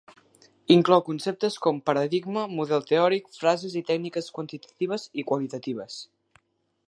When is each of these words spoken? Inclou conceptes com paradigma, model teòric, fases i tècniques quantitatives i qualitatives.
Inclou 0.75 1.01
conceptes 1.09 1.57
com 1.65 1.81
paradigma, 1.89 2.45
model 2.61 2.87
teòric, 2.93 3.29
fases 3.43 3.77
i 3.81 3.85
tècniques 3.91 4.31
quantitatives 4.39 5.05
i 5.23 5.27
qualitatives. 5.33 6.01